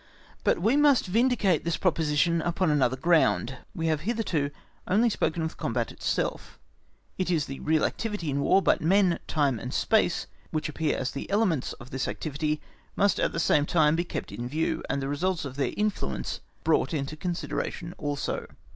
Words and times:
But 0.43 0.59
we 0.59 0.75
must 0.75 1.05
vindicate 1.05 1.63
this 1.63 1.77
proposition 1.77 2.41
upon 2.41 2.71
another 2.71 2.97
ground. 2.97 3.57
We 3.75 3.85
have 3.85 4.01
hitherto 4.01 4.49
only 4.87 5.11
spoken 5.11 5.43
of 5.43 5.49
the 5.49 5.55
combat 5.57 5.91
itself; 5.91 6.57
it 7.19 7.29
is 7.29 7.45
the 7.45 7.59
real 7.59 7.85
activity 7.85 8.31
in 8.31 8.39
War, 8.41 8.63
but 8.63 8.81
men, 8.81 9.19
time, 9.27 9.59
and 9.59 9.71
space, 9.71 10.25
which 10.49 10.67
appear 10.67 10.97
as 10.97 11.11
the 11.11 11.29
elements 11.29 11.73
of 11.73 11.91
this 11.91 12.07
activity, 12.07 12.59
must, 12.95 13.19
at 13.19 13.31
the 13.31 13.39
same 13.39 13.67
time, 13.67 13.95
be 13.95 14.03
kept 14.03 14.31
in 14.31 14.49
view, 14.49 14.81
and 14.89 15.03
the 15.03 15.07
results 15.07 15.45
of 15.45 15.55
their 15.55 15.71
influence 15.77 16.39
brought 16.63 16.95
into 16.95 17.15
consideration 17.15 17.93
also. 17.99 18.47